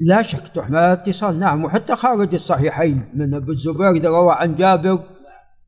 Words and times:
لا 0.00 0.22
شك 0.22 0.48
تحمل 0.48 0.76
على 0.76 0.92
الاتصال. 0.92 1.38
نعم 1.38 1.64
وحتى 1.64 1.96
خارج 1.96 2.34
الصحيحين 2.34 3.10
من 3.14 3.34
ابن 3.34 3.52
الزبير 3.52 4.04
روى 4.04 4.32
عن 4.32 4.54
جابر 4.54 5.04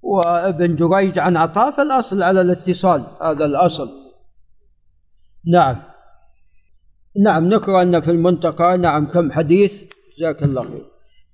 وابن 0.03 0.77
جريج 0.77 1.19
عن 1.19 1.37
عطاء 1.37 1.71
فالأصل 1.71 2.23
على 2.23 2.41
الاتصال 2.41 3.05
هذا 3.23 3.45
الأصل. 3.45 3.91
نعم. 5.53 5.83
نعم 7.25 7.49
نقرأ 7.49 7.83
أن 7.83 8.01
في 8.01 8.11
المنتقى 8.11 8.79
نعم 8.79 9.07
كم 9.07 9.33
حديث؟ 9.33 9.83
جزاك 10.17 10.43
الله 10.43 10.63
خير. 10.63 10.85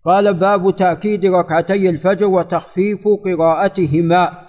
قال 0.04 0.34
باب 0.34 0.76
تأكيد 0.76 1.26
ركعتي 1.26 1.90
الفجر 1.90 2.26
وتخفيف 2.26 3.08
قراءتهما 3.24 4.46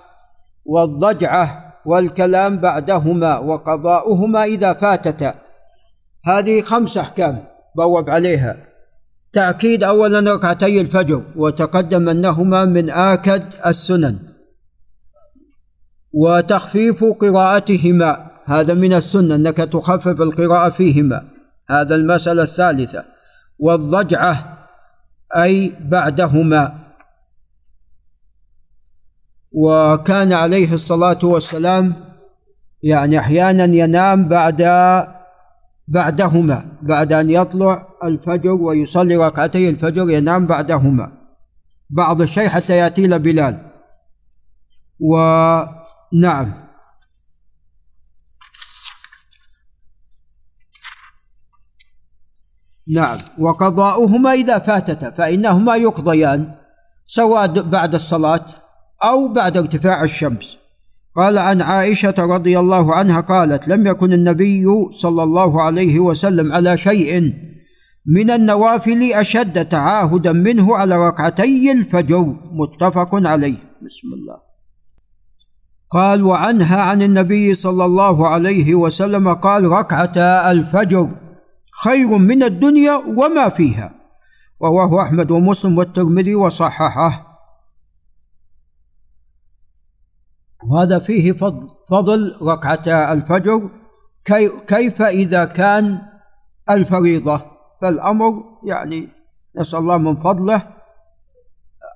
والضجعة. 0.65 1.68
والكلام 1.85 2.57
بعدهما 2.57 3.39
وقضاؤهما 3.39 4.43
إذا 4.43 4.73
فاتتا. 4.73 5.33
هذه 6.25 6.61
خمس 6.61 6.97
أحكام 6.97 7.43
بوب 7.77 8.09
عليها. 8.09 8.57
تأكيد 9.33 9.83
أولا 9.83 10.33
ركعتي 10.33 10.81
الفجر 10.81 11.23
وتقدم 11.35 12.09
أنهما 12.09 12.65
من 12.65 12.89
آكد 12.89 13.43
السنن. 13.65 14.19
وتخفيف 16.13 17.03
قراءتهما 17.03 18.31
هذا 18.45 18.73
من 18.73 18.93
السنة 18.93 19.35
أنك 19.35 19.57
تخفف 19.57 20.21
القراءة 20.21 20.69
فيهما. 20.69 21.23
هذا 21.69 21.95
المسألة 21.95 22.43
الثالثة. 22.43 23.03
والضجعة 23.59 24.57
أي 25.35 25.73
بعدهما. 25.79 26.88
وكان 29.51 30.33
عليه 30.33 30.73
الصلاة 30.73 31.19
والسلام 31.23 31.93
يعني 32.83 33.19
أحيانا 33.19 33.63
ينام 33.63 34.27
بعد 34.27 34.61
بعدهما 35.87 36.65
بعد 36.81 37.13
أن 37.13 37.29
يطلع 37.29 37.87
الفجر 38.03 38.51
ويصلي 38.51 39.15
ركعتي 39.15 39.69
الفجر 39.69 40.09
ينام 40.09 40.47
بعدهما. 40.47 41.11
بعض 41.89 42.21
الشيء 42.21 42.49
حتى 42.49 42.77
يأتي 42.77 43.07
له 43.07 43.17
بلال. 43.17 43.57
ونعم 44.99 46.53
نعم. 52.93 53.17
وقضاؤهما 53.39 54.33
إذا 54.33 54.59
فاتتا 54.59 55.11
فإنهما 55.11 55.75
يقضيان 55.75 56.55
سواء 57.05 57.61
بعد 57.61 57.95
الصلاة 57.95 58.45
أو 59.03 59.33
بعد 59.33 59.57
ارتفاع 59.57 60.03
الشمس. 60.03 60.57
قال 61.15 61.37
عن 61.37 61.61
عائشة 61.61 62.13
رضي 62.17 62.59
الله 62.59 62.95
عنها 62.95 63.21
قالت 63.21 63.67
لم 63.67 63.87
يكن 63.87 64.13
النبي 64.13 64.65
صلى 65.01 65.23
الله 65.23 65.61
عليه 65.61 65.99
وسلم 65.99 66.53
على 66.53 66.77
شيء 66.77 67.33
من 68.05 68.29
النوافل 68.29 69.13
أشد 69.13 69.65
تعاهدا 69.65 70.31
منه 70.31 70.75
على 70.77 71.07
ركعتي 71.07 71.71
الفجر. 71.71 72.35
متفق 72.51 73.27
عليه. 73.27 73.57
بسم 73.57 74.07
الله. 74.13 74.37
قال 75.91 76.23
وعنها 76.23 76.81
عن 76.81 77.01
النبي 77.01 77.53
صلى 77.53 77.85
الله 77.85 78.27
عليه 78.27 78.75
وسلم 78.75 79.33
قال 79.33 79.63
ركعتا 79.63 80.51
الفجر 80.51 81.09
خير 81.83 82.17
من 82.17 82.43
الدنيا 82.43 82.95
وما 82.95 83.49
فيها. 83.49 83.95
رواه 84.63 85.03
أحمد 85.03 85.31
ومسلم 85.31 85.77
والترمذي 85.77 86.35
وصححه. 86.35 87.28
وهذا 90.63 90.99
فيه 90.99 91.31
فضل, 91.31 91.67
فضل 91.89 92.35
ركعتا 92.41 93.13
الفجر 93.13 93.61
كي 94.25 94.49
كيف 94.67 95.01
إذا 95.01 95.45
كان 95.45 96.01
الفريضة؟ 96.69 97.41
فالأمر 97.81 98.43
يعني 98.63 99.09
نسأل 99.57 99.79
الله 99.79 99.97
من 99.97 100.15
فضله 100.15 100.67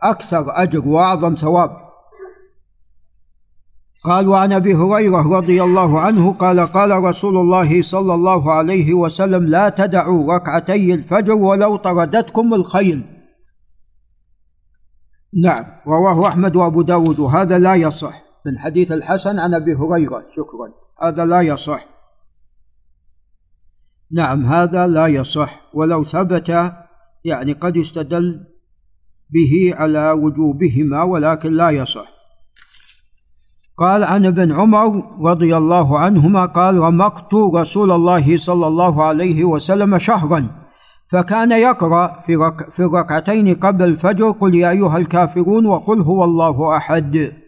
أكثر 0.03 0.45
أجر 0.47 0.87
وأعظم 0.87 1.35
ثواب. 1.35 1.83
قال 4.05 4.27
وعن 4.27 4.53
أبي 4.53 4.75
هريرة 4.75 5.37
رضي 5.37 5.63
الله 5.63 5.99
عنه 5.99 6.33
قال 6.33 6.59
قال 6.59 6.91
رسول 6.91 7.37
الله 7.37 7.81
صلى 7.81 8.13
الله 8.13 8.51
عليه 8.51 8.93
وسلم 8.93 9.43
لا 9.43 9.69
تدعوا 9.69 10.35
ركعتي 10.35 10.93
الفجر 10.93 11.33
ولو 11.33 11.75
طردتكم 11.75 12.53
الخيل. 12.53 13.03
نعم 15.43 15.65
رواه 15.87 16.27
أحمد 16.27 16.55
وأبو 16.55 16.81
داود 16.81 17.19
وهذا 17.19 17.59
لا 17.59 17.75
يصح. 17.75 18.22
من 18.45 18.59
حديث 18.59 18.91
الحسن 18.91 19.39
عن 19.39 19.53
أبي 19.53 19.73
هريرة. 19.73 20.23
شكرا. 20.35 20.73
هذا 21.01 21.25
لا 21.25 21.41
يصح. 21.41 21.85
نعم 24.11 24.45
هذا 24.45 24.87
لا 24.87 25.07
يصح. 25.07 25.61
ولو 25.73 26.03
ثبت 26.03 26.49
يعني 27.25 27.53
قد 27.53 27.75
يستدل 27.75 28.45
به 29.29 29.75
على 29.75 30.11
وجوبهما 30.11 31.03
ولكن 31.03 31.51
لا 31.51 31.69
يصح. 31.69 32.13
قال 33.77 34.03
عن 34.03 34.25
ابن 34.25 34.51
عمر 34.51 35.03
رضي 35.21 35.57
الله 35.57 35.99
عنهما 35.99 36.45
قال 36.45 36.77
رمقت 36.77 37.33
رسول 37.33 37.91
الله 37.91 38.37
صلى 38.37 38.67
الله 38.67 39.03
عليه 39.03 39.43
وسلم 39.43 39.99
شهرا 39.99 40.49
فكان 41.07 41.51
يقرأ 41.51 42.21
في, 42.25 42.33
في 42.71 42.79
الركعتين 42.79 43.55
قبل 43.55 43.83
الفجر 43.83 44.31
قل 44.31 44.55
يا 44.55 44.69
أيها 44.69 44.97
الكافرون 44.97 45.65
وقل 45.65 46.01
هو 46.01 46.23
الله 46.23 46.77
أحد. 46.77 47.42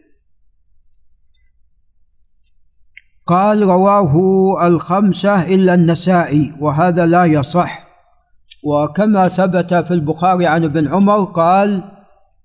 قال 3.28 3.64
رواه 3.64 4.18
الخمسة 4.68 5.56
إلا 5.56 5.74
النسائي 5.74 6.54
وهذا 6.60 7.06
لا 7.06 7.26
يصح. 7.26 7.86
وكما 8.64 9.28
ثبت 9.28 9.74
في 9.74 9.94
البخاري 9.94 10.48
عن 10.48 10.64
ابن 10.64 10.88
عمر 10.88 11.24
قال 11.24 11.84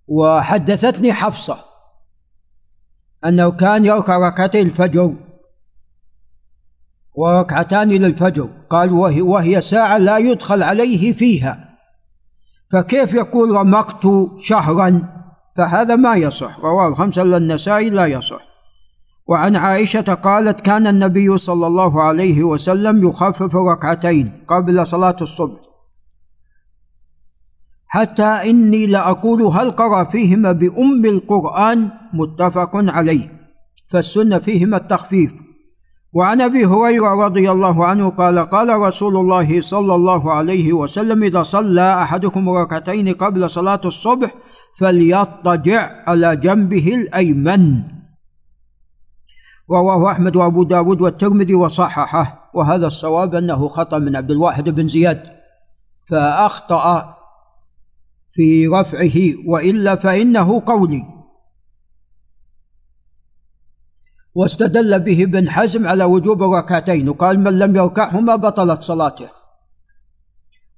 وحدثتني 0.09 1.13
حفصة 1.13 1.57
أنه 3.25 3.51
كان 3.51 3.85
يركع 3.85 4.29
ركعتي 4.29 4.63
الفجر 4.63 5.15
وركعتان 7.15 7.89
للفجر 7.89 8.51
قال 8.71 8.93
وهي, 8.93 9.23
وهي 9.23 9.61
ساعة 9.61 9.99
لا 9.99 10.19
يدخل 10.19 10.63
عليه 10.63 11.13
فيها 11.13 11.69
فكيف 12.71 13.15
يقول 13.15 13.51
رمقت 13.51 14.07
شهرا؟ 14.39 15.03
فهذا 15.57 15.97
ما 15.97 16.15
يصح 16.15 16.59
رواه 16.59 16.89
الخمسة 16.89 17.23
إلا 17.23 17.37
النسائي 17.37 17.91
لا 17.91 18.07
يصح. 18.07 18.50
وعن 19.31 19.57
عائشة 19.57 20.15
قالت 20.15 20.61
كان 20.61 20.87
النبي 20.87 21.39
صلى 21.39 21.67
الله 21.67 22.03
عليه 22.03 22.43
وسلم 22.45 23.09
يخفف 23.09 23.57
ركعتين 23.57 24.33
قبل 24.49 24.87
صلاة 24.87 25.17
الصبح. 25.21 25.61
حتى 27.87 28.23
إني 28.23 28.87
لأقول 28.87 29.43
هل 29.43 29.71
قرأ 29.71 30.05
فيهما 30.05 30.53
بأم 30.53 31.05
القرآن 31.05 31.89
متفق 32.13 32.71
عليه 32.75 33.33
فالسنة 33.91 34.39
فيهما 34.39 34.77
التخفيف. 34.77 35.33
وعن 36.13 36.41
أبي 36.41 36.67
هريرة 36.67 37.15
رضي 37.25 37.51
الله 37.51 37.85
عنه 37.85 38.11
قال 38.11 38.39
قال 38.39 38.69
رسول 38.69 39.17
الله 39.17 39.61
صلى 39.61 39.95
الله 39.95 40.33
عليه 40.33 40.73
وسلم 40.73 41.23
إذا 41.23 41.43
صلى 41.43 42.03
أحدكم 42.03 42.49
ركعتين 42.49 43.09
قبل 43.09 43.51
صلاة 43.51 43.81
الصبح 43.85 44.35
فليضطجع 44.79 45.91
على 46.07 46.37
جنبه 46.37 46.95
الأيمن. 46.95 48.00
رواه 49.73 50.11
أحمد 50.11 50.37
وأبو 50.37 50.63
داود 50.63 51.01
والترمذي 51.01 51.55
وصححه 51.55 52.51
وهذا 52.55 52.87
الصواب 52.87 53.35
أنه 53.35 53.69
خطأ 53.69 53.99
من 53.99 54.17
عبد 54.17 54.31
الواحد 54.31 54.69
بن 54.69 54.89
زياد 54.89 55.23
فأخطأ 56.11 57.17
في 58.31 58.67
رفعه 58.67 59.17
وإلا 59.47 59.95
فإنه 59.95 60.63
قولي. 60.67 61.03
واستدل 64.35 65.01
به 65.01 65.23
ابن 65.23 65.51
حزم 65.51 65.87
على 65.87 66.05
وجوب 66.05 66.43
الركعتين 66.43 67.09
وقال 67.09 67.41
من 67.41 67.59
لم 67.59 67.77
يركعهما 67.77 68.37
بطلت 68.37 68.83
صلاته. 68.83 69.29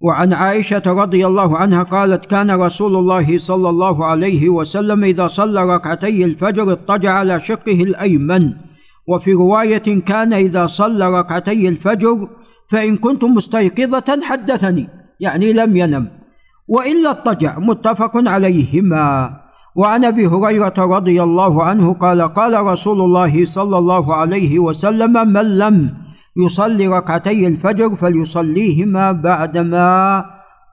وعن 0.01 0.33
عائشة 0.33 0.83
رضي 0.87 1.27
الله 1.27 1.59
عنها 1.59 1.83
قالت 1.83 2.27
كان 2.27 2.51
رسول 2.51 2.97
الله 2.97 3.39
صلى 3.39 3.69
الله 3.69 4.07
عليه 4.07 4.49
وسلم 4.49 5.05
إذا 5.05 5.27
صلى 5.29 5.75
ركعتي 5.75 6.25
الفجر 6.25 6.73
اضطجع 6.73 7.11
على 7.11 7.41
شقه 7.41 7.83
الأيمن. 7.83 8.72
وفي 9.09 9.33
رواية 9.33 10.01
كان 10.01 10.33
إذا 10.33 10.67
صلى 10.67 11.19
ركعتي 11.21 11.69
الفجر 11.69 12.29
فإن 12.71 12.97
كنت 12.97 13.25
مستيقظة 13.25 14.21
حدثني 14.23 14.89
يعني 15.21 15.53
لم 15.53 15.77
ينم 15.77 16.23
وإلا 16.69 17.11
اضطجع 17.11 17.59
متفق 17.59 18.29
عليهما. 18.29 19.31
وعن 19.77 20.05
أبي 20.05 20.27
هريرة 20.27 20.75
رضي 20.79 21.23
الله 21.23 21.65
عنه 21.65 21.95
قال 21.95 22.23
قال 22.35 22.67
رسول 22.67 23.01
الله 23.01 23.45
صلى 23.45 23.79
الله 23.79 24.15
عليه 24.15 24.59
وسلم 24.59 25.29
من 25.33 25.59
لم 25.59 25.95
يصلي 26.37 26.89
ركعتي 26.89 27.47
الفجر 27.47 27.97
فليصليهما 27.97 29.13
بعدما 29.13 30.25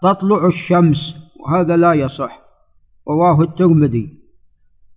تطلع 0.04 0.48
الشمس. 0.48 1.16
وهذا 1.40 1.78
لا 1.78 1.94
يصح 1.94 2.40
رواه 3.10 3.42
الترمذي. 3.42 4.19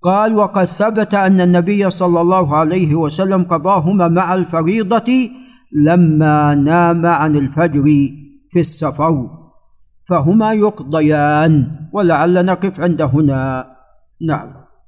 قال 0.03 0.35
وقد 0.35 0.65
ثبت 0.65 1.15
أن 1.15 1.41
النبي 1.41 1.91
صلى 1.91 2.21
الله 2.21 2.57
عليه 2.57 2.95
وسلم 2.95 3.43
قضاهما 3.45 4.09
مع 4.09 4.35
الفريضة 4.35 5.31
لما 5.73 6.55
نام 6.55 7.07
عن 7.07 7.37
الفجر 7.37 7.85
في 8.51 8.61
السفر 8.61 9.31
فهما 10.09 10.53
يقضيان 10.53 11.71
ولعل 11.93 12.47
نقف 12.47 12.81
عند 12.81 13.03
هنا. 13.03 13.67
نعم. 14.27 14.62